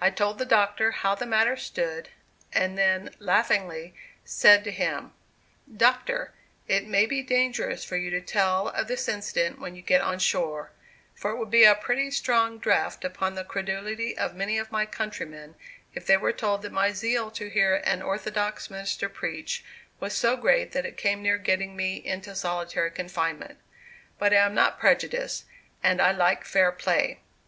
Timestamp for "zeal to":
16.92-17.50